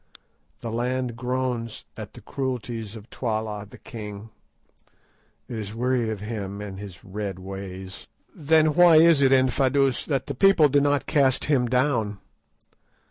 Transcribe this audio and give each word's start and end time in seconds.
The 0.61 0.71
land 0.71 1.15
groans 1.15 1.85
at 1.95 2.13
the 2.13 2.21
cruelties 2.21 2.95
of 2.95 3.07
Twala 3.11 3.67
the 3.69 3.77
king; 3.77 4.31
it 5.47 5.55
is 5.59 5.75
wearied 5.75 6.09
of 6.09 6.21
him 6.21 6.59
and 6.59 6.79
his 6.79 7.03
red 7.05 7.37
ways." 7.37 8.07
"Then 8.33 8.73
why 8.73 8.95
is 8.95 9.21
it, 9.21 9.31
Infadoos, 9.31 10.05
that 10.05 10.25
the 10.25 10.33
people 10.33 10.69
do 10.69 10.81
not 10.81 11.05
cast 11.05 11.45
him 11.45 11.67
down?" 11.67 12.17